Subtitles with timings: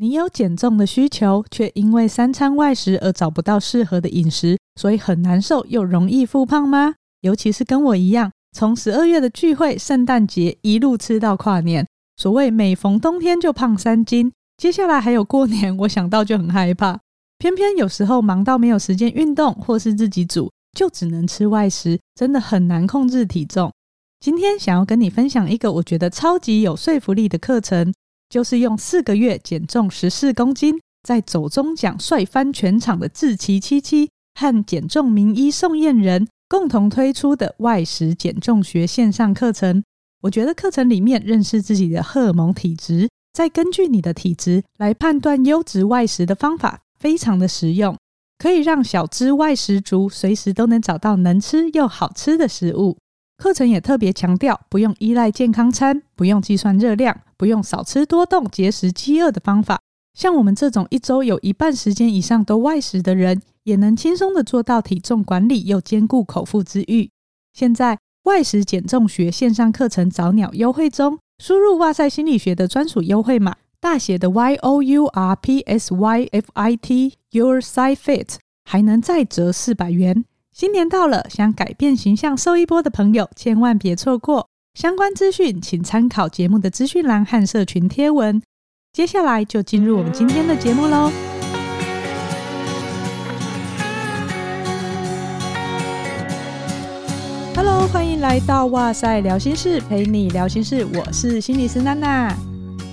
[0.00, 6.94] 你有减重的需求，却因为三餐外食而找不到适合的饮食，所以很难受又容易复胖吗？
[7.22, 11.84] 尤其是跟我一样，从十二月的聚会、圣诞节一路吃到跨年，
[12.16, 17.00] 所谓每逢冬天就胖三斤，接下来还有过年，我想到就很害怕。
[17.38, 23.72] 偏偏有时候忙到没有时间运动，或是自己煮，就只能吃外食，真的很难控制体重。
[24.20, 27.92] 今天想要跟你分享一个我觉得超级有说服力的课程，
[28.28, 39.82] 就是用四个月减重十四公斤，在走钟奖帅翻全场的志祺七七和减重名医宋燕仁共同推出的外食减重学线上课程。
[40.22, 47.96] 我觉得课程里面认识自己的荷尔蒙体质，再根据你的体质来判断优质外食的方法，非常的实用，
[48.36, 52.98] 可以让小资外食族随时都能找到能吃又好吃的食物。
[53.36, 59.80] 课程也特别强调，不用依赖健康餐，不用计算热量，不用少吃多动节食饥饿的方法。
[60.12, 67.08] 像我们这种一周有一半时间以上都外食的人，也能轻松的做到体重管理又兼顾口腹之欲。
[67.54, 80.24] 现在外食减重学线上课程早鸟优惠中，输入哇塞心理学的专属优惠码，大写的 Y O U R P S Y F I T Your Side Fit，还能再折四百元。
[80.52, 84.47] 新年到了，想改变形象瘦一波的朋友，千万别错过。
[84.80, 88.40] 相关资讯请参考节目的资讯栏和社群贴文。
[88.92, 91.10] 接下来就进入我们今天的节目喽。
[97.56, 100.86] Hello，欢迎来到哇塞聊心室，陪你聊心事。
[100.94, 102.32] 我是心理师娜娜。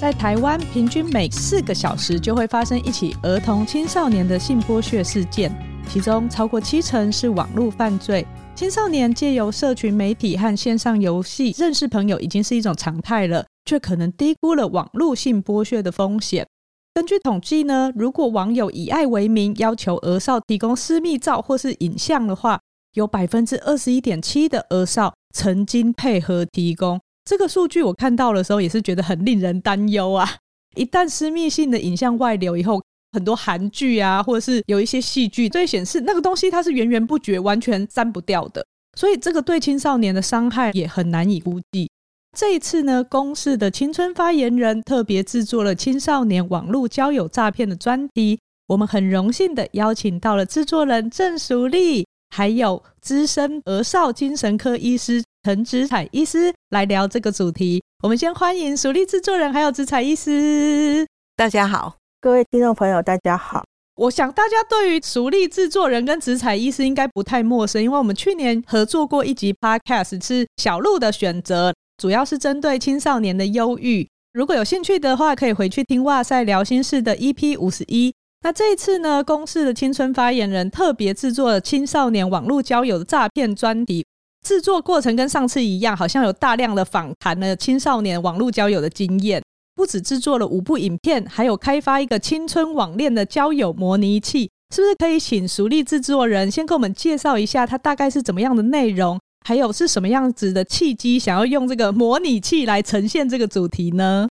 [0.01, 5.55] 在台湾，平均每四个小时就会发生一起儿童青少年的性剥削事件。
[5.87, 8.25] 其中超过七成是网络犯罪，
[8.55, 16.47] 青少年借由社群媒体和线上游戏认识朋友已经是一种常态了，却可能低估了网络性剥削的风险。
[16.93, 22.57] 根据统计呢，如果网友以爱为名要求儿少提供私密照或是影像的话，
[22.93, 27.01] 有百分之二十一点七的儿少曾经配合提供。
[27.25, 30.37] 这个数据我看到的时候也是觉得很令人担忧啊！
[30.77, 32.81] 一旦私密性的影像外流以后，
[33.15, 38.65] 很多韩剧啊，或者是有一些戏剧，都会显示那个东西它是源源不绝、完全删不掉的，
[38.99, 41.89] 所以这个对青少年的伤害也很难以估计。
[42.37, 48.37] 这一次呢，公视的青春发言人特别制作了青少年网络交友诈骗的专题，
[48.67, 52.05] 我们很荣幸的邀请到了制作人郑淑丽，
[52.35, 57.81] 还有资深儿少精神科医师陈子采医师来聊这个主题。
[58.03, 61.95] 我们先欢迎淑丽制作人，还有子采医师，大家好。
[62.25, 63.63] 各位听众朋友，大家好。
[63.97, 74.09] 我想大家对于淑丽制作人跟子采医师应该不太陌生，因为我们去年合作过一集 Podcast，是小鹿的选择，主要是针对青少年的忧郁。
[74.33, 78.11] 如果有兴趣的话，可以回去听哇塞聊心事的 EP 五十一。
[78.41, 84.03] 那这一次呢，公司的青春发言人特别制作了青少年网络交友的诈骗专题，
[84.43, 89.43] 制作过程跟上次一样，好像有大量的访谈了青少年网络交友的经验。
[89.75, 104.27] 不止制作了五部影片，还有开发一个青春网恋的交友模拟器，是不是可以请淑丽制作人先给我们介绍一下它大概是怎么样的内容，还有是什么样子的契机，想要用这个模拟器来呈现这个主题呢？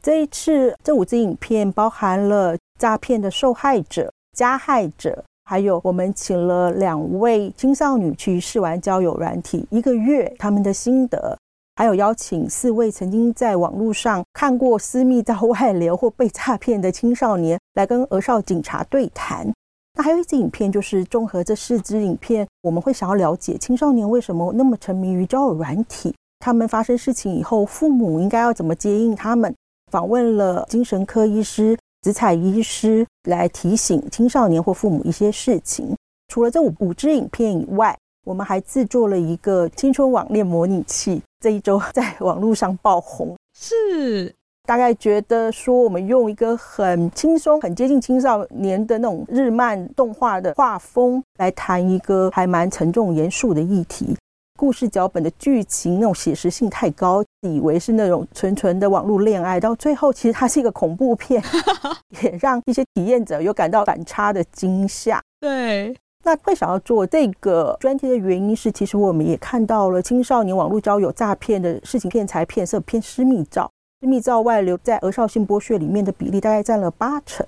[0.00, 11.36] 这一次这五支影片包含了诈骗的受害者、加害者，还有我们请了两位青少女去试玩交友软体一个月，他们的心得。
[11.76, 19.52] 还有邀请四位曾经在网络上看过私密照外流或被诈骗的青少年来跟俄少警察对谈。
[19.96, 29.52] 那还有一支影片，就是综合这四支影片，我们会想要了解青少年为什么那么沉迷于交友软体，他们发生事情以后，父母应该要怎么接应他们。
[29.90, 35.96] 访问了精神科医师紫彩医师来提醒青少年或父母一些事情。
[36.26, 41.22] 除了这五五支影片以外，我们还制作了一个青春网恋模拟器。
[41.40, 44.34] 这一周在网络上爆红，是
[44.66, 54.16] 大概觉得说，我们用一个很轻松、很接近青少年的那种日漫动画的画风来谈一个还蛮沉重、严肃的议题。
[54.58, 61.42] 故事脚本的剧情那种写实性太高，以为是那种纯纯的网络恋爱，到最后其实它是一个恐怖片，
[62.22, 65.20] 也让一些体验者有感到反差的惊吓。
[65.40, 65.94] 对。
[66.24, 77.46] 那会想要做这个专题的原因是，其实我们也看到了青少年网络交友诈骗的事情，骗财骗色骗私密照，私密照外流在儿少性剥削里面的比例大概占了八成。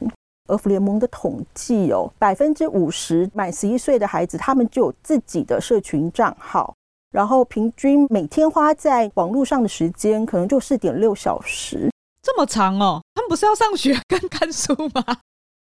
[0.49, 6.73] 儿福联盟的统计有百分之五十满十一岁的孩子，他们就有自己的社群账号，
[7.11, 11.91] 然后平均每天花在网络上的时间可能就四点六小时。
[12.23, 15.03] 这么长哦，他们不是要上学跟看书吗？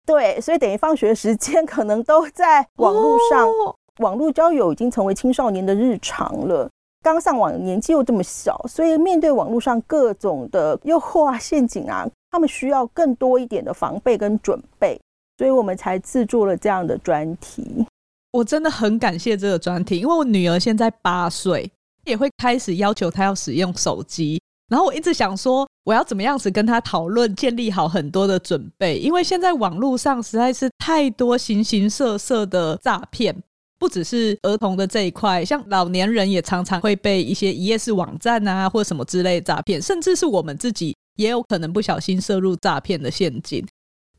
[0.06, 6.70] 对，所以等于放学时间 可能都在网络上，哦、网络交友已经成为青少年的日常了。
[7.02, 15.00] 刚上网年纪又这么小，所以面对网络上各种的诱惑啊、陷阱啊，他们需要更多一点的防备跟准备，
[15.38, 17.86] 所以我们才制作了这样的专题。
[18.32, 21.70] 我真的很感谢这个专题，因为我女儿现在八岁，
[22.06, 33.36] 也会开始要求她要使用手机，然后我一直想说，我要怎么样子跟他讨论，建立好很多的准备，因为现在网络上实在是太多形形色色的诈骗。
[33.80, 43.66] 不只是儿童的这一块，像老年人也常常会被一些一夜式网站啊，或什么之类的诈骗，甚至是我们自己也有可能不小心涉入诈骗的陷阱。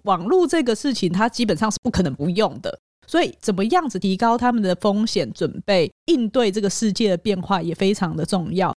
[0.02, 8.74] 网络这个事情，它基本上是不可能不用的，所以怎么样子提高他们的风险准备，应对这个世界的变化也非常的重要。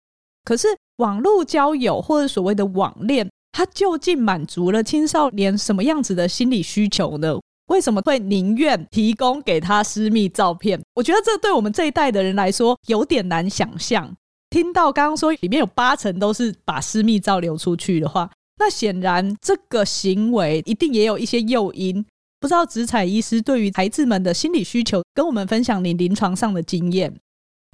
[0.46, 7.34] 可是网络交友或者所谓的网恋，它究竟满足了青少年什么样子的心理需求呢？
[7.66, 10.80] 为什么会宁愿提供给他私密照片？
[10.94, 14.14] 我觉得这对我们这一代的人来说有点难想象。
[14.50, 22.06] 听到刚刚说里面有八成都是把私密照流出去的话，那显然这个行为一定也有一些诱因。
[22.38, 27.12] 不知道子采医师对于孩子们的心理需求，跟我们分享你临床上的经验。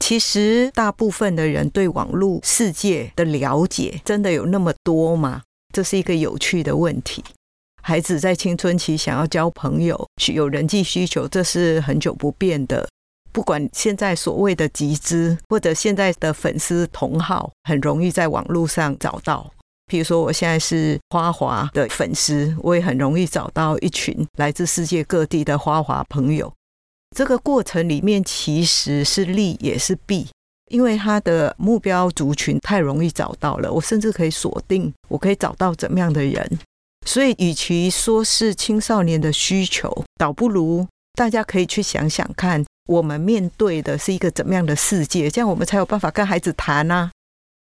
[0.03, 5.43] 其实大部分的人对网络世界的了解，真的有那么多吗？
[5.73, 7.23] 这是一个有趣的问题。
[7.85, 12.85] 孩子在青春期想要交朋友，有人际需求，这是很久不变的。
[13.31, 19.49] 不管现在所谓的集资，或者现在的粉丝同好，很容易在网络上找到。
[19.87, 26.53] 譬如说，我现在是花滑的粉丝，我也很容易找到一群来自世界各地的花滑朋友。
[27.14, 30.26] 这个过程里面其实是利也是弊，
[30.70, 36.59] 因为他的目标族群太容易找到了，我甚至可以锁定，我可以找到怎么样的人。
[37.06, 47.11] 所以，与其说是青少年的需求，倒不如大家可以去想想看，我们面对的是一个怎么样的世界，这样我们才有办法跟孩子谈啊。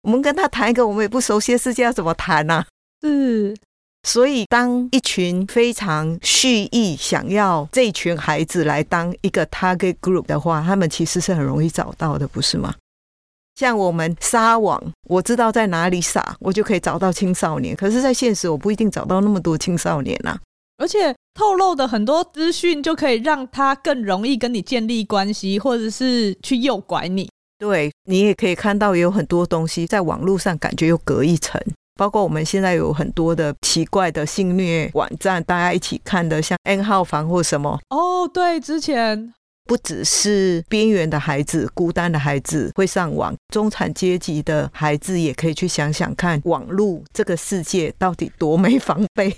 [0.03, 2.65] 我们跟他谈一个我们也不熟悉的世界，要怎么谈呢？
[3.01, 3.55] 是。
[4.03, 12.75] 所以，当一群非常蓄意想要这群孩子来当一个 target group 的话，他们其实是很容易找到的，不是吗？
[13.55, 17.75] 像我们撒网，我知道在哪里撒，我就可以找到青少年。
[17.75, 20.37] 可是，在现实，我不一定找到那么多青少年啊。
[20.77, 27.29] 而且，透露的很多资讯，就可以让他更容易跟你建立关系，或者是去诱拐你。
[27.57, 31.61] 对，你也可以看到，有很多东西在网络上，感觉又隔一层。
[31.95, 37.79] 包括我们现在有很多的奇怪的性虐网站，大家一起看的，像 N 号房或什么。
[37.89, 39.33] 哦，对，之前。
[39.65, 49.33] 不只是边缘的孩子、孤单的孩子会上网，中产阶级的孩子也可以去想想看，网络这个世界到底多没防备？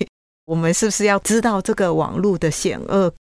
[0.46, 3.14] 我们是不是要知道这个网络的险恶？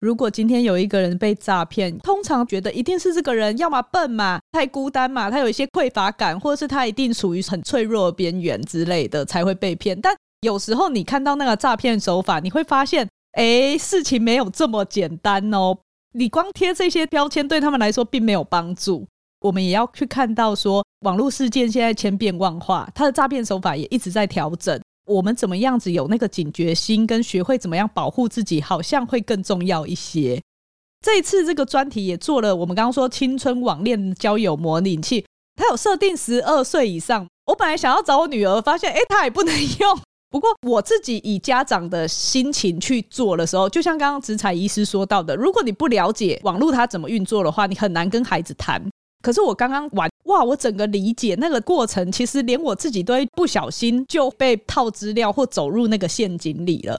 [0.00, 10.00] 如果今天有一个人被诈骗，通常觉得一定是这个人要么笨嘛，太孤单嘛，他有一些匮乏感，或者是他一定处于很脆弱的边缘之类的才会被骗。
[10.00, 15.76] 但有时候你看到那个诈骗手法，你会发现，哎，事情没有这么简单哦。
[16.14, 19.04] 你光贴这些标签对他们来说并没有帮助。
[19.40, 24.80] 我们也要去看到说，网络事件现在千变万化，它的诈骗手法也一直在调整。
[25.08, 30.40] 我们怎么样子有那个警觉心，跟学会怎么样保护自己，好像会更重要一些。
[31.00, 35.24] 这一次这个专题也做了，我们刚刚说青春网恋交友模拟器，
[35.56, 37.26] 它有设定十二岁以上。
[37.46, 39.98] 我本来想要找我女儿，发现哎，她也不能用。
[40.30, 48.82] 不过我自己以家长的心情去做的时候，就像刚刚子采医师说到的，如果你不了解网络它怎么运作的话，你很难跟孩子谈。
[49.28, 56.98] 可是我刚刚玩，哇，我整个理解那个过程，其实连我自己都不小心就被套资料或走入那个陷阱里了。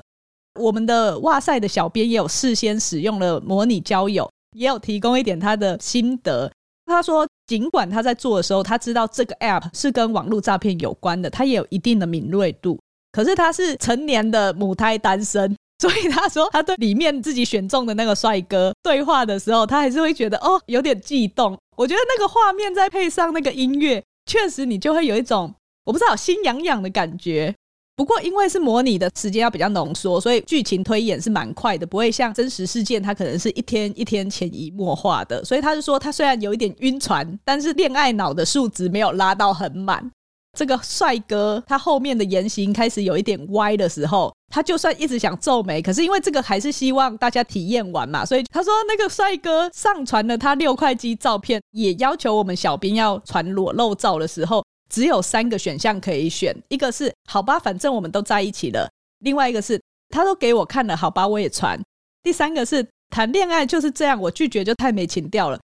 [0.59, 6.51] 我们的哇塞的小编也有事先使用了模拟交友，也有提供一点他的心得。
[6.85, 12.79] 他说，尽管他在做的时候，他知道这个 app 是跟网络诈骗有关的，他也有一定的敏锐度。
[13.11, 21.57] 可是他是成年的母胎单身， 所以他说他对里面自己选中的那个帅哥对话的时候，他还是会觉得哦有点悸动。
[21.77, 25.53] 我觉得那个画面再配上那个音乐，确实你就会有一种
[25.85, 27.55] 我不知道心痒痒的感觉。
[27.95, 35.43] 不过因为是模拟的时间要比较浓缩，所以剧情推演是蛮快的，不会像真实事件它可能是一天一天潜移默化的。
[35.43, 40.09] 所以他是说他虽然有一点晕船，但是恋爱脑的数值没有拉到很满。
[40.57, 58.89] 这个帅哥他后面的言行开始有一点歪的时候，他就算一直想皱眉，可是因为这个还是希望大家体验完嘛，所以他说那个帅哥上传了他六块肌照片，也要求我们小编要传裸露照的时候，只有三个选项可以选，一个是好吧，反正我们都在一起了；
[59.19, 59.79] 另外一个是
[60.09, 61.77] 他都给我看了，好吧，我也传；
[62.23, 65.59] 第三个是谈恋爱就是这样，我拒绝就太没情调了。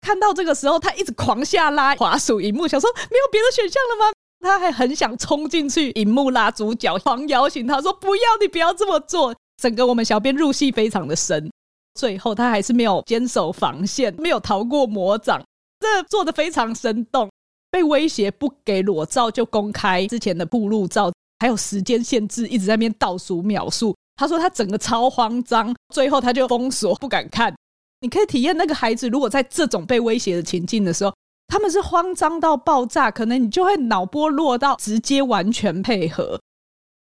[0.00, 4.12] 看到这个时候，他一直狂下拉滑鼠荧幕，想说没有别的选项了吗？
[4.40, 9.34] 他还很想冲进去萤幕拉主角，狂摇醒他说不要，你不要这么做。
[9.60, 11.50] 整个我们小编入戏非常的深，
[11.94, 15.42] 最后他还是没有坚守防线，没有逃过魔掌，
[15.80, 17.28] 这做的非常生动。
[17.70, 23.94] 被威胁不给裸照就公开之前的暴露照，还有时间限制，一直在那边倒数秒数。
[24.16, 27.54] 他说他整个超慌张，最后他就封锁，不敢看。
[28.00, 31.12] 你可以体验那个孩子如果在这种被威胁的情境的时候，
[31.48, 36.38] 他们是慌张到爆炸，可能你就会脑波落到直接完全配合。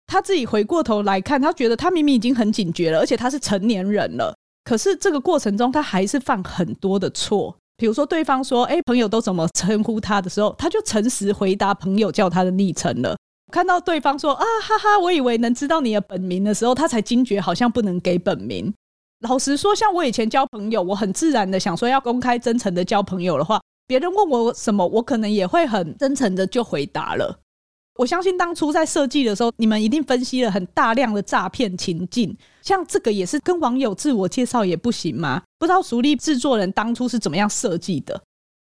[0.07, 4.33] 他自己回过头来看，他觉得他明明已经很警觉了，而且他是成年人了，
[4.63, 7.55] 可是这个过程中他还是犯很多的错。
[7.77, 13.17] 比如说，对方说：“哎，朋友都怎么称呼他的时候，他就诚实回答朋友叫他的昵称了。”
[13.51, 18.73] 看到对方说：“啊哈哈，我以为能知道你的本名的时候，他才惊觉好像不能给本名。”
[19.27, 27.39] 老实说，像我以前交朋友，我很自然的想说要公开真诚的交朋友的话，别人问我什么，我可能也会很真诚的就回答了。
[27.97, 35.43] 我相信当初在设计的时候，你们一定分析了很大量的诈骗情境，像这个也是跟网友自我介绍也不行吗？
[35.57, 38.21] 不知道淑丽制作人当初是怎么样设计的？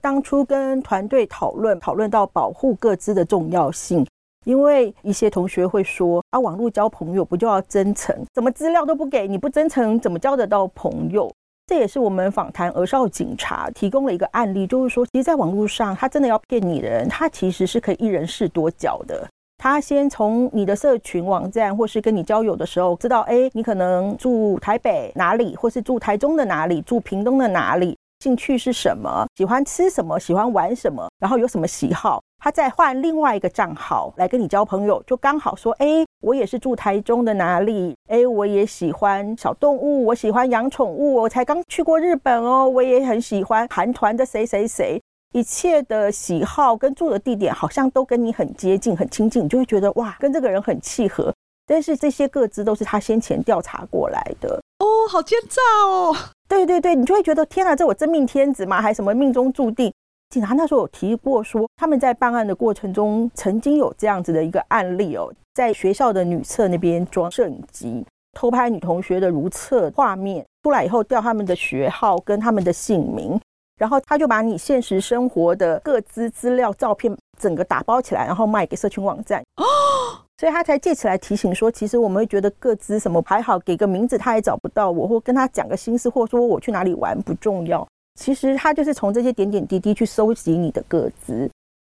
[0.01, 4.05] 当初跟团队讨论，讨论到保护个资的重要性，
[4.46, 8.13] 因为一些同学会说啊，网络交朋友不就要真诚？
[8.34, 11.34] 怎么资料都不给，你不真诚怎么交得到朋友？
[11.65, 19.25] 这也是我们访谈俄少警察提供了一个案例，就是说，其实，在网络上，他真的要骗你的人，他其实是可以一人试多角的。
[19.58, 27.98] 他先从你的社群网站，或是跟你交友的时候，知道，哎，你可能住台北哪里，或是住台中的哪里，住屏东的哪里。
[28.20, 29.25] 兴趣是什么？
[29.38, 30.20] 喜欢吃什么？
[30.20, 31.08] 喜欢玩什么？
[31.20, 32.22] 然后有什么喜好？
[32.44, 37.96] 他再换另外一个账号来跟你交朋友，就刚好说：哎，我也是住台中的哪里？
[38.10, 45.02] 哎，我也喜欢小动物，我喜欢养宠物，我才刚去过日本哦，我也很喜欢韩团的谁谁谁。
[45.34, 51.34] 一切的喜好跟住的地点好像都跟你很接近、很亲近，你就会觉得哇，跟这个人很契合。
[51.66, 56.14] 但是这些个资都是他先前调查过来的哦，好奸诈哦！
[56.50, 58.82] 对对对，你就会觉得天啊，这我真命天子吗？
[58.82, 59.94] 还什么命中注定？
[60.34, 68.04] 警察那时候有提过说，他们在办案的过程中曾经有这样子的一个案例哦，在学校的女厕那边装摄影机，
[68.36, 73.40] 偷拍女同学的如厕画面，出来以后调他们的学号跟他们的姓名，
[73.78, 79.63] 然后他就把你现实生活的各资资料、照片整个打包起来，然后卖给社群网站哦。
[80.40, 87.88] 所以他才借此来提醒说，其实我们会觉得各资什么还好，给个名字他也找不到我，或跟他讲个心事，或说我去哪里玩不重要。
[88.20, 91.50] 其实他就是从这些点点滴滴去收集你的个资。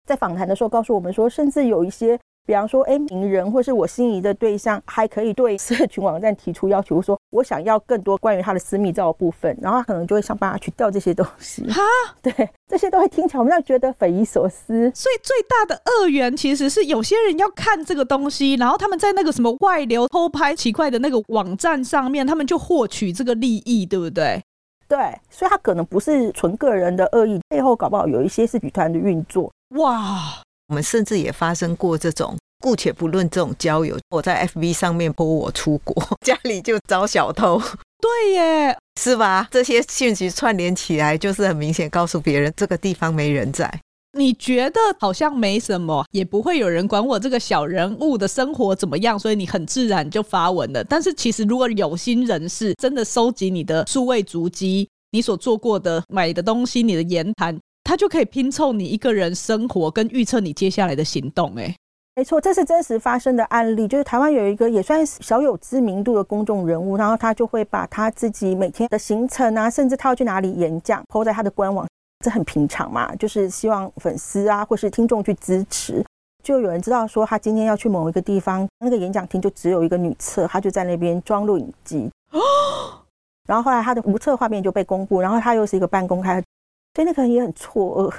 [0.07, 2.19] 在访谈的时候告诉我们说，甚至有一些。
[2.43, 11.63] 比方说，哎，名人或是我心仪的对象，还可以对社群网站提出要求，说我想要更多关于他的私密照的部分，然后他可能就会想办法去调这些东西。
[11.67, 11.79] 哈，
[12.19, 12.33] 对，
[12.67, 14.91] 这些都会听起来我们要觉得匪夷所思。
[14.95, 24.41] 所以最大的恶源其实是有些人要看这个东西，然后他们在那个什么外流偷拍奇怪的那个网站上面，他们就获取这个利益，对不对？
[24.91, 24.97] 对，
[25.29, 29.49] 所以他可能不是纯个人的恶意，背后搞不好有一些是集团的运作。
[29.77, 30.41] 哇！
[30.67, 35.95] 我们甚至也发生过这种，姑且不论这种交友，我在 FB 上面 po 我出国，
[36.27, 37.57] 家里就遭小偷，
[38.01, 39.47] 对耶，是吧？
[39.49, 43.73] 这些讯息串联起来，就是很明显告诉别人这个地方没人在。
[44.17, 50.83] 你觉得好像没什么，也不会有人管我这个小人物的生活怎么样，所以你很自然就发文了。
[50.83, 57.57] 但是其实如果有心人士真的收集你的数位足迹，你所做过的买的东西，你的言谈。
[57.83, 61.51] 他就可以拼凑你一个人生活，跟预测你接下来的行动。
[61.55, 61.75] 哎，
[62.15, 63.87] 没错，这是真实发生的案例。
[63.87, 71.87] 就是台湾有一个也算小有知名度的公众人物，然后他就会把他自己每天的行程啊，甚至他要去哪里演讲，PO 在他的官网，
[72.21, 73.13] 这很平常嘛。
[73.15, 76.05] 就是希望粉丝啊，或是听众去支持。
[76.43, 82.09] 就有人知道说他今天要去某一个地方，那个演讲厅就只有一个女厕，他就在那边装录影机。
[83.47, 86.41] 然后后来他的无厕画面就被公布，然后他又是一个半公开。
[86.95, 88.15] 所以那个人也很错愕，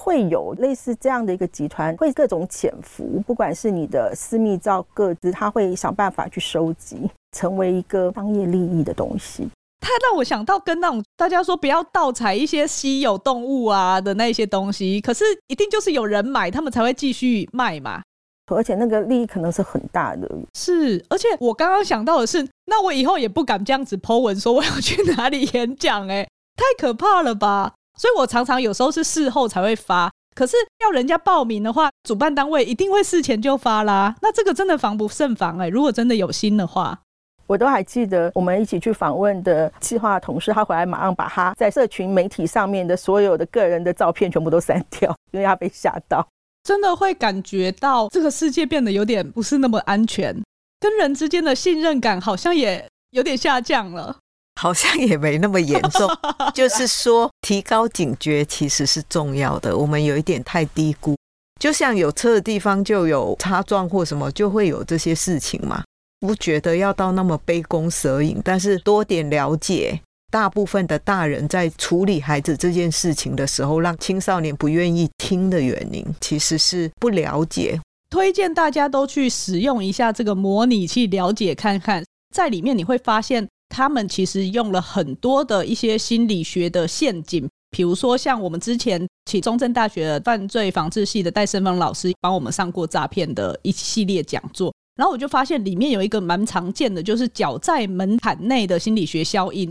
[0.00, 9.48] 会有类似这样的一个集团，会各种潜伏，不管是你的私密照、个资，他会想办法去收集，成为一个商业利益的东西。
[9.86, 18.02] 他让我想到跟那种大家说不要盗采一些稀有动物啊的那些东西，可是一定就是有人买，他们才会继续卖嘛。
[18.48, 20.28] 而且那个利益可能是很大的。
[20.54, 26.26] 是，而且我刚刚想到的是，那我以后也不敢这样子 po 文说我要去哪里演讲，哎，
[26.56, 27.72] 太可怕了吧！
[27.98, 34.14] 所以我常常有时候是事后才会发，可是要人家报名的话，主办单位一定会事前就发啦。
[34.22, 37.00] 那这个真的防不胜防哎、欸，如果真的有心的话。
[37.46, 46.26] 我都还记得我们一起去访问的企划同事，他回来马上把他在社群媒体上面的所有的个人的照片全部都删掉， 因为他被吓到。
[46.64, 50.34] 真的会感觉到这个世界变得有点不是那么安全，
[50.80, 54.16] 跟人之间的信任感好像也有点下降了，
[54.60, 56.10] 好像也没那么严重。
[56.52, 61.14] 就是说，提高警觉其实是重要的，我们有一点太低估。
[61.60, 65.84] 就像有车的地方就有擦撞或什么，就会有这些事情嘛。
[66.20, 77.80] 不觉得要到那么杯弓蛇影，但是多点了解，大部分的大人在处理孩子这件事情的时候，让青少年不愿意听的原因，其实是不了解。
[78.08, 82.04] 推荐大家都去使用一下这个模拟器，了解看看，
[82.34, 94.72] 在里面你会发现，他们其实用了很多的一些心理学的陷阱，比如说像我们之前请中正大学犯罪防治系的戴胜峰老师帮我们上过诈骗的一系列讲座。
[94.96, 99.70] 然后我就发现里面有一个蛮常见的，就是脚在门槛内的心理学效应。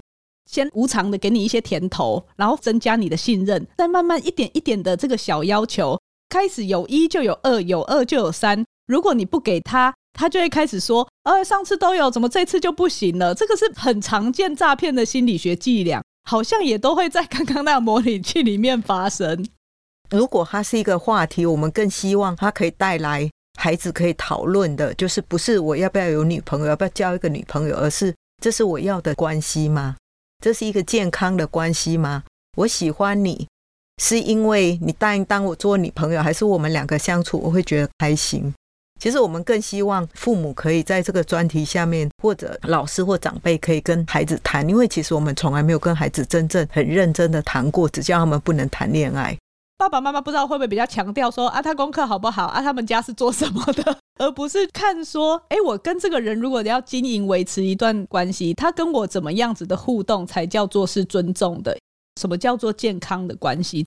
[0.49, 8.63] 先无偿的给你一些甜头，然后增加你的信任，再慢慢一点一点的这个小要求，开始有一就有二，有二就有三。
[8.85, 19.47] 如果你不给他，他就会开始说：“呃，上次都有，怎么这次就不行了？”这个是很常见诈骗的心理学伎俩，好像也都会在刚刚那个模拟器里面发生。
[20.11, 23.27] 如果它是一个话题，我们更希望它可以带来。
[23.65, 29.95] 孩子可以讨论的，就是不是我要不要有女朋友，要不要交一个女朋友，而是这是我要的关系吗？
[30.43, 32.23] 这是一个健康的关系吗？
[32.57, 33.47] 我喜欢你，
[33.99, 38.53] 是因为你答应当我做女朋友，还是我们两个相处我会觉得开心？
[39.01, 49.35] 其实我们更希望父母可以在这个专题下面，或者老师或长辈可以跟孩子谈，因为其实我们从来没有跟孩子真正很认真的谈过，只叫他们不能谈恋爱。
[49.77, 52.61] 爸爸妈妈不知道会不会比较强调说啊，他功课好不好啊？
[52.61, 61.77] 他们家是做什么的， 而不是看说，哎，我跟这个人如果要经营维持一段关系，他跟我怎么样子的互动才叫做是尊重的？
[62.21, 63.85] 什么叫做健康的关系？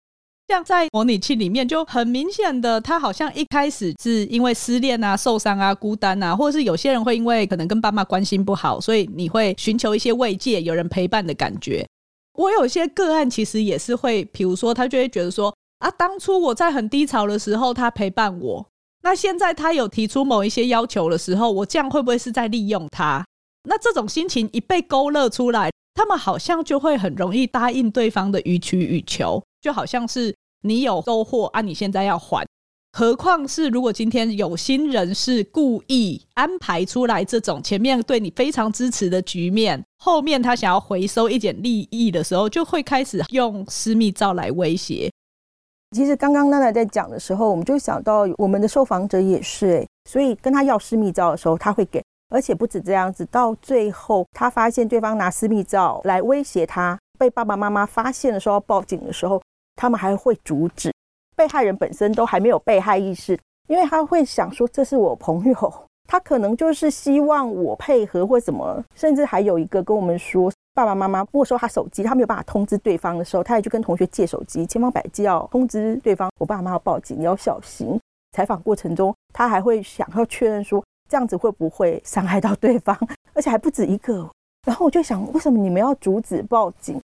[0.48, 11.86] 像在模拟器里面就很明显的，他好像一开始是因为失恋啊、受伤啊、孤单啊，或者是有些人会因为可能跟爸妈关系不好，所以你会寻求一些慰藉、有人陪伴的感觉。
[12.34, 15.52] 我有些个案其实也是会，比如说他就会觉得说。
[15.78, 18.66] 啊，当初我在很低潮的时候，他陪伴我。
[19.02, 23.24] 那现在他有提出某一些要求的时候，我这样会不会是在利用他？
[23.68, 32.44] 那这种心情一被勾勒出来，他们好像就会很容易答应对方的予取予求，就好像是你有收获啊，你现在要还。
[32.92, 45.08] 何况是如果今天有心人是故意安排出来这种前面对你非常支持的局面，后面他想要回收一点利益的时候，就会开始用私密照来威胁。
[45.92, 59.40] 其实刚刚娜娜在讲的时候，我们就想到我们的受访者也是诶，所以跟他要私密照的时候，他会给，而且不止这样子，到最后他发现对方拿私密照来威胁他，被爸爸妈妈发现的时候报警的时候，
[59.76, 60.92] 他们还会阻止。
[61.34, 65.74] 被害人本身都还没有被害意识，因为他会想说这是我朋友，
[66.06, 70.52] 他可能就是希望我配合或什么，甚至还有一个跟我们说。
[70.78, 76.30] 爸爸妈妈没收他手机，他没有办法通知对方的时候，他也去跟同学借手机，千方百计要通知对方。
[76.38, 77.98] 我爸妈要报警，你要小心。
[78.30, 82.96] 采访过程中，他还会想要确认说，这样子会不会伤害到对方，
[83.34, 84.30] 而且还不止一个。
[84.68, 87.00] 然后我就想，为什么你们要阻止报警？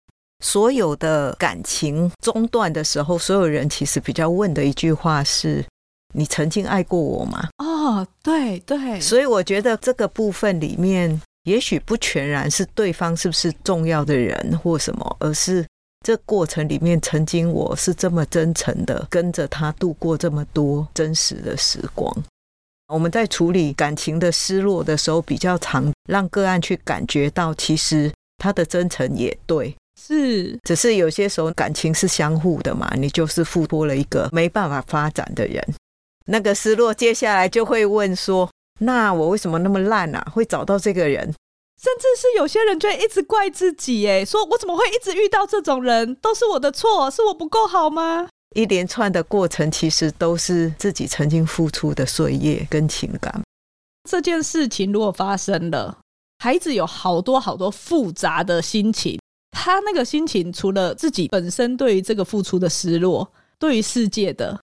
[0.44, 5.64] 所有的感情中断的时候，所有人其实比较问的一句话是：
[6.14, 7.48] 你曾经爱过我吗？
[7.60, 9.00] 哦，对对。
[9.00, 11.22] 所以我觉得这个部分里面。
[11.44, 15.66] 也许不全然是对方是不是重要的人或什么，而是
[16.06, 22.16] 这过程里面曾经我是这么真诚的跟着他度过这么多真实的时光。
[22.94, 35.66] 我们在处理感情的失落的时候，比较常让个案去感觉到，其实他的真诚也对，是，只是有些时候感情是相互的嘛，你就是付托了一个没办法发展的人，
[36.26, 38.48] 那个失落接下来就会问说。
[38.84, 40.26] 那我为什么那么烂啊？
[40.34, 46.16] 会找到这个人，甚至是有些人就会一直怪自己，哎，说我怎么会一直遇到这种人？
[46.16, 48.28] 都是我的错，是我不够好吗？
[48.56, 53.42] 一连串的过程其实都是自己曾经付出的岁月跟情感。
[54.10, 56.00] 这件事情如果发生了，
[56.40, 59.20] 孩子有好多好多复杂的心情，
[59.52, 64.60] 他那个心情除了自己本身对于这个付出的失落，对于世界的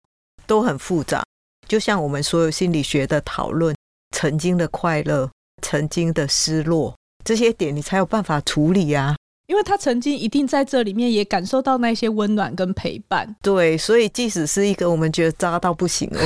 [0.46, 1.24] 都很复杂。
[1.66, 3.74] 就像我们所有心理学的讨论。
[4.14, 5.28] 曾经的快乐，
[5.60, 9.16] 曾经的失落，这些点你才有办法处理啊。
[9.46, 13.36] 因为他曾经一定在这里面也感受到那些温暖跟陪伴。
[13.42, 16.20] 对，所以即使是一个我们觉得渣到不行哦，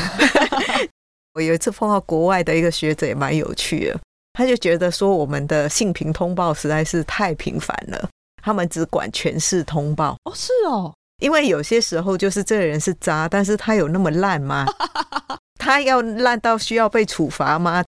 [1.35, 3.99] 我有一次碰到国外的一个学者也蛮有趣的，
[4.35, 8.09] 他就觉得说我们的性平通报实在是太频繁了，
[8.41, 10.17] 他们只管全市通报。
[10.23, 14.65] 哦，是哦，因为有些时候就是这个人是渣，但是他有那么烂吗？
[15.59, 17.85] 他要烂到需要被处罚吗？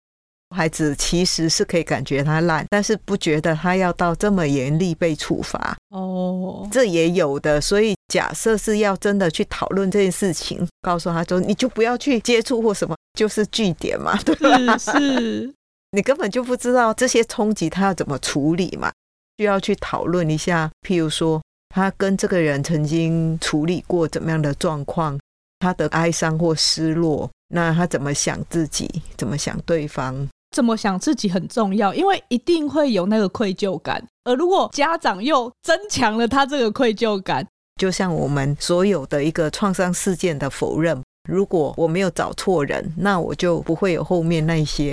[0.55, 7.61] 孩子其实是可以感觉他烂，但是不觉得他要到这么严厉被处罚哦，这也有的。
[7.61, 14.79] 所以假设是要真的去讨论这件事情，告诉他说你就不要去接触或什么，就是据点嘛，对吧？
[14.79, 15.55] 是，是
[15.91, 18.93] 你根本就不知道这些冲击他要怎么处理嘛，
[19.39, 20.71] 需要去讨论一下。
[20.87, 25.19] 譬如说，他跟这个人曾经处理过怎么样的状况，
[25.59, 30.29] 他的哀伤或失落，那他怎么想自己，怎么想对方。
[30.51, 34.05] 怎么想自己很重要，因为一定会有那个愧疚感。
[34.25, 37.47] 而如果家长又增强了他这个愧疚感，
[37.81, 44.91] 就像我们所有的一个创伤事件的否认，如果我没有找错人，那我就不会有后面那些。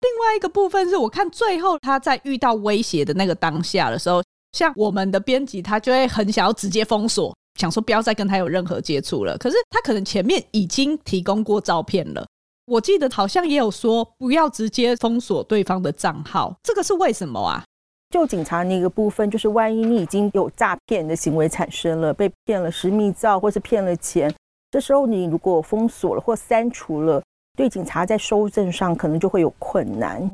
[0.00, 9.36] 另外一个部分是我看最后他在遇到威胁的那个当下的时候，像我们的编辑，他就会很想要直接封锁，想说不要再跟他有任何接触了。
[9.38, 12.26] 可是他可能前面已经提供过照片了。
[12.66, 17.64] 我记得好像也有说不要直接封锁对方的账号，这个是为什么啊？
[18.10, 24.32] 就警察那个部分，就是万一你已经有诈骗的行为产生了，被骗了私密照或是骗了钱，
[24.70, 27.22] 这时候你如果封锁了或删除了，
[27.56, 30.28] 对警察在收证上可能就会有困难，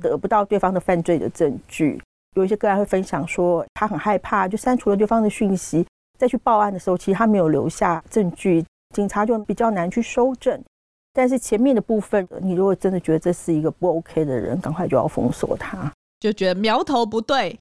[0.00, 2.00] 得不到对方的犯罪的证据。
[2.34, 5.86] 有一些个案会分享说，他很害怕，就删除了对方的讯息，
[6.22, 10.62] 再去报案的时候，其实他没有留下证据，警察就比较难去收证。
[11.12, 17.58] 但是前面的部分，你如果真的觉得这是一个不 OK 的人，赶快就要封锁他，就觉得苗头不对，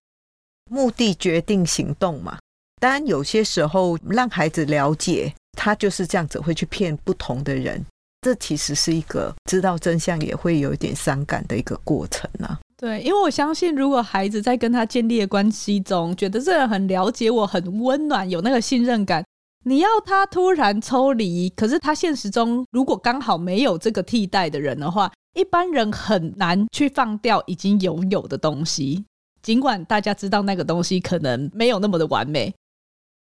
[0.70, 2.38] 目的决定行动嘛。
[2.80, 7.84] 当然有些时候让孩子了解他就是这样子会去骗不同的人，
[8.22, 12.60] 这其实是一个知道真相也会有一点伤感的一个过程啊。
[12.82, 19.24] 对，因为我相信，如果孩子在跟他建立的关系中，觉得这人很了解我，很温暖，有那个信任感。
[19.64, 29.06] 你要他突然抽离，可是他现实中如果刚好没有这个替代的人的话，一般人很难去放掉已经拥有的东西。
[29.44, 32.52] 尽管大家知道那个东西可能没有那么的完美。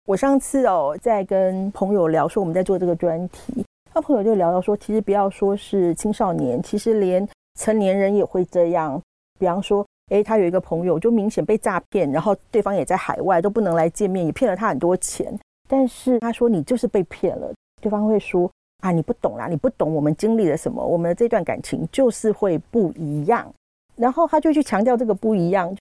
[0.08, 7.28] 我上次哦在跟朋友聊说我们在做这个专题，那朋友就聊到说，其实不要说是青少年，其实连
[7.60, 9.02] 成年人也会这样。
[9.40, 15.34] 比方说，诶，他有一个朋友就明显被诈骗，然后对方也在海外都不能来见面，也骗了他很多钱。
[15.68, 23.52] 但是他说你就是被骗了，对方会说啊，你不懂啦，你不懂我们经历了什么，我们的这段感情就是会不一样，
[23.96, 25.76] 然后他就去强调这个不一样。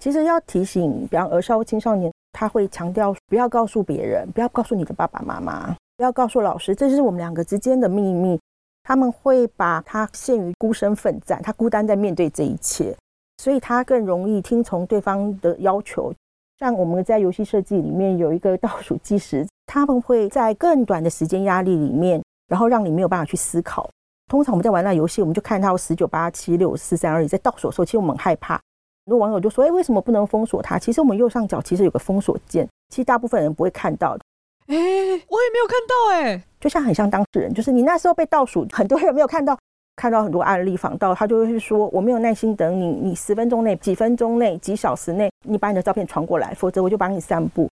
[0.00, 8.38] 其实要提醒，比方儿少青少年，他会强调不要告诉别人，不要告诉你的爸爸妈妈，不要告诉老师，这是我们两个之间的秘密。
[8.86, 12.96] 他们会把他陷于孤身奋战，他孤单在面对这一切，
[13.38, 16.14] 所以他更容易听从对方的要求。
[16.60, 23.90] 像我们在游戏设计里面有一个倒数计时，他们会在更短的时间压力里面，然后让你没有办法去思考。
[24.30, 28.54] 通常我们在玩那游戏，我们就看到十九八七六四三二一在倒数的时候，其实我们很害怕。
[28.54, 34.24] 很多网友就说：“哎，为什么不能封锁它？”其实我们右上角其实有个封锁键，其实大部分人不会看到的
[34.66, 34.74] 的。
[34.74, 39.58] 哎，我也没有看到哎，就像很像当事人，就是你那时候被倒数，很多人没有看到。
[39.98, 47.66] 看到很多案例访到，他就会说：“我没有耐心等你，你十分钟内、几分钟内、几小时内，你把你的照片传过来，否则我就把你散布。”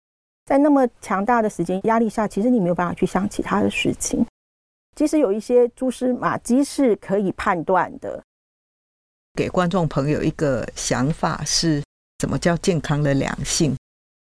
[0.47, 4.25] 在那么强大的时间压力下，其实你没有办法去想其他的事情。
[4.95, 8.23] 其实有一些蛛丝马迹是可以判断的。
[9.33, 11.83] 给观众朋友一个想法是：
[12.21, 13.75] 什么叫健康的两性？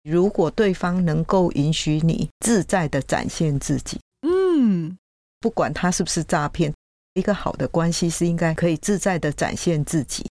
[0.08, 4.96] 如果对方能够允许你自在的展现自己，嗯，
[5.40, 6.72] 不管他是不是诈骗。
[7.14, 10.24] 一个好的关系是应该可以自在的展现自己。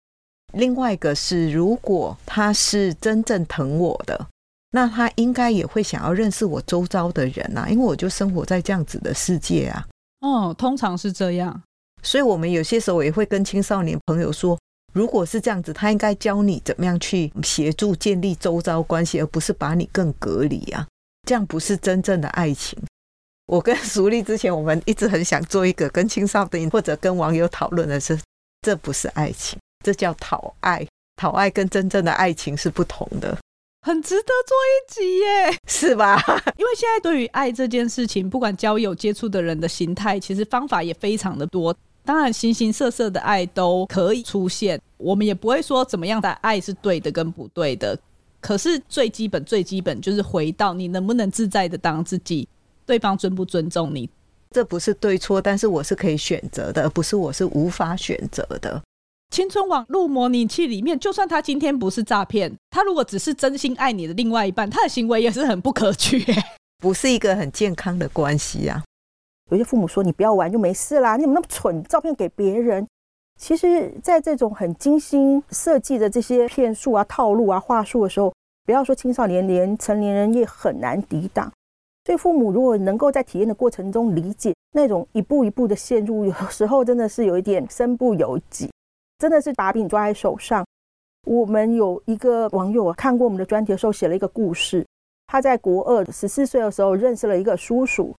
[0.52, 4.26] 另外一个是，如果他是真正疼我的，
[4.72, 9.86] 那他应该也会想要认识我周遭的人啊，因为我就生活在这样子的世界啊。
[10.20, 11.62] 哦，通常是这样。
[12.02, 14.58] 所以，我们有些时候也会跟青少年朋友说，
[14.92, 20.86] 如果是这样子，他应该教你怎么样去协助建立周遭关系，而不是把你更隔离啊。
[21.26, 22.78] 这样不是真正的爱情。
[23.46, 28.18] 我跟淑丽之前，我们一直很想做一个跟青少年或者跟网友讨论的是，
[28.62, 30.86] 这不是爱情，这叫讨爱。
[31.16, 33.38] 讨爱跟真正的爱情是不同的，
[33.82, 36.20] 很值得做一集耶，是吧？
[36.56, 41.76] 因为现在对于爱这件事情，不管交友接触的人的形态，其实方法也非常的多。
[42.04, 47.98] 当然，形形色色的爱都可以出现，我们也不会说怎么样的爱是对的跟不对的。
[48.40, 52.48] 可是最基本、最基本就是回到你能不能自在的当自己，
[52.84, 54.10] 对方尊不尊重你，
[54.50, 58.82] 这不是对错，但是我是可以选择的，而不是我是无法选择的。
[59.30, 66.22] 青春网路模拟器里面，就算他今天不是诈骗，他如果只是真心爱你的另外一半，他的行为也是很不可取，
[66.82, 68.82] 不是一个很健康的关系啊。
[69.52, 71.82] 有些父母说：“你不要玩就没事啦，你怎么那么蠢？
[71.84, 72.88] 照片给别人。”
[73.38, 78.32] 其实，在这种很精心设计的这些骗术啊、套路啊、话术的时候，
[78.64, 81.52] 不要说青少年，连成年人也很难抵挡。
[82.06, 88.70] 所以，父母如果能够在体验的过程中理解那种一步一步的陷入，有时候真的是有一点身不由己，
[89.18, 90.64] 真的是把柄抓在手上。
[91.26, 94.82] 我们有一个网友看过我们的专题的时候，写了一个故事。
[95.26, 98.14] 他在国二十四岁的时候认识了一个叔叔。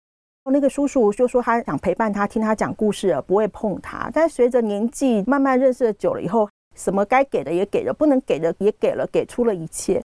[0.50, 4.11] 那个叔叔就说他想陪伴他，听他讲故事，不会碰他。
[4.12, 10.02] 但随着年纪慢慢认识的久了以后，什么该给的也给了，不能给的也给了，给出了一切。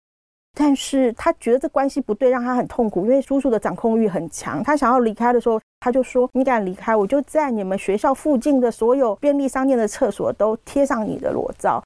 [0.54, 4.62] 但是他觉得这关系不对，让他很痛苦，因为叔叔的掌控欲很强。
[4.64, 11.82] 他想要离开的时候，他就说：“你敢离开，我就在你们学校附近的所有便利商店的厕所都贴上你的裸照。”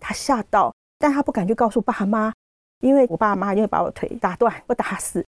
[0.00, 2.32] 他吓到，但他不敢去告诉爸妈，
[2.80, 5.24] 因为我爸妈就会把我腿打断，或打死。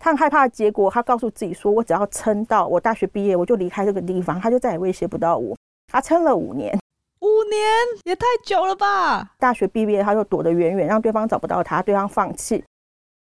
[0.00, 5.54] 他很害怕的结果，他告诉自己说：“我只要撑到我大学毕业，我就离开这个地方，他就再也威胁不到我。”
[5.92, 6.72] 他撑了五年，
[7.20, 7.62] 五年
[8.04, 9.32] 也太久了吧？
[9.38, 12.64] 大学毕业，他就躲得远远，让对方找不到他，对方放弃。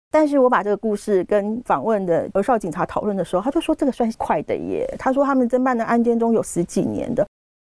[0.09, 4.87] 但是我把这个故事跟访问的儿少警察讨论的时候，他就说这个算是快的耶。
[4.99, 7.27] 他说他们侦办的案件中有十几年的，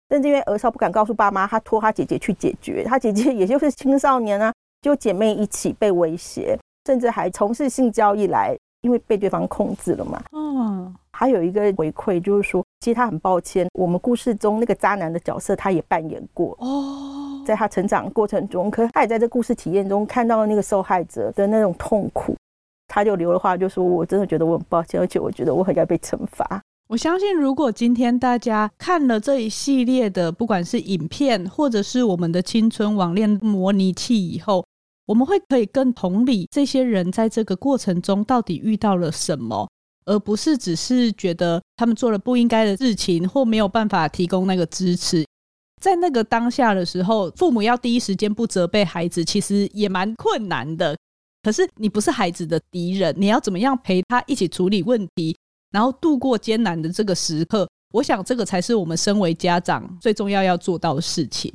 [0.08, 2.84] 但是因为儿少不敢告诉爸妈，他托他姐姐去解决。
[2.84, 8.54] 他姐姐也就是青少年啊，就姐妹一起被威胁，甚至还从事性交易来。
[8.82, 22.34] 因为被对方控制了嘛，嗯，还有一个回馈就是说，其实他很抱歉，我们故事中那个渣男的角色他也扮演过哦，在他成长过程中，可是他也在这故事体验中看到了那个受害者的那种痛苦，
[22.88, 26.62] 他就留了话，就说我真的觉得我很抱歉，而且我觉得我很该被惩罚。
[26.88, 34.64] 我相信，如果今天大家看了这一系列的，不管是影片或者是我们的青春网恋模拟器以后。
[35.10, 39.68] 我们会可以更同理这些人在这个过程中到底遇到了什么，
[40.04, 45.26] 而不是只是觉得他们做了不应该的事情或没有办法提供那个支持。
[45.82, 50.96] 在那个当下的时候，父母要第一时间不责备孩子，其实也蛮困难的。
[51.42, 55.36] 可是你不是孩子的敌人，你要怎么样陪他一起处理问题，
[55.72, 57.68] 然后度过艰难的这个时刻？
[57.92, 61.52] 我想这个才是我们身为家长最重要要做到的事情。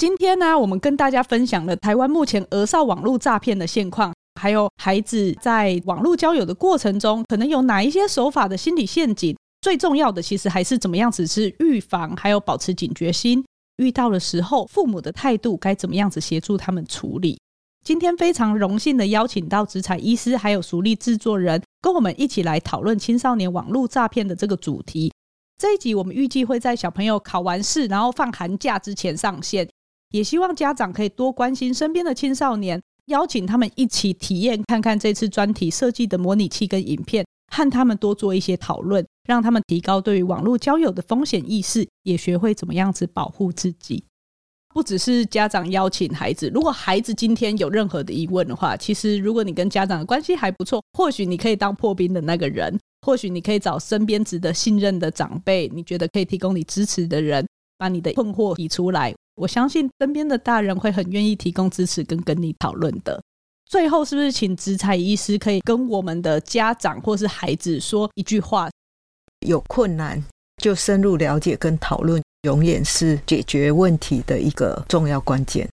[0.00, 4.10] 今天呢，我们跟大家分享了台湾目前儿少网络诈骗的现况，
[4.40, 9.36] 还有孩子在网络交友的过程中，可能有哪一些手法的心理陷阱。
[9.60, 13.44] 最重要的，其实还是怎么样子是预防，还有保持警觉心。
[13.76, 17.38] 遇到的时候，父母的态度该怎么样子协助他们处理。
[17.84, 25.12] 今天非常荣幸的邀请到职采医师，还有淑丽制作人，跟我们一起来讨论青少年网络诈骗的这个主题。
[25.58, 29.68] 这一集我们预计会在小朋友考完试，然后放寒假之前上线。
[30.10, 44.04] 也希望家长可以多关心身边的青少年，邀请他们一起体验看看这次专题设计的模拟器跟影片，和他们多做一些讨论，让他们提高对于网络交友的风险意识，也学会怎么样子保护自己。
[44.72, 57.44] 不只是家长邀请孩子，如果孩子今天有任何的疑问的话，其实如果你跟家长的关系还不错，或许你可以当破冰的那个人，或许你可以找身边值得信任的长辈，你觉得可以提供你支持的人，
[57.78, 59.12] 把你的困惑提出来。
[59.34, 63.22] 我相信身边的大人会很愿意提供支持跟跟你讨论的。
[63.66, 68.68] 最后，是不是请职才医师可以跟我们的家长或是孩子说一句话？
[69.46, 70.22] 有困难
[70.60, 75.68] 就深入了解跟讨论，永远是解决问题的一个重要关键。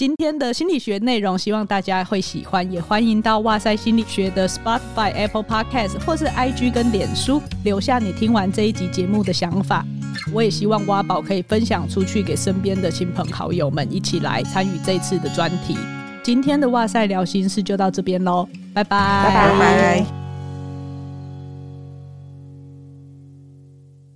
[0.00, 9.84] 今天的心理学内容，希望大家会喜欢，也欢迎到哇塞心理学的 Spotify、Apple Podcast 或是 IG 跟脸书留下你听完这一集节目的想法。
[10.32, 15.76] 我也希望哇宝可以分享出去，给身边的亲朋好友们一起来参与这次的专题。
[16.22, 20.29] 今天的哇塞聊心事就到这边喽，拜拜，拜拜。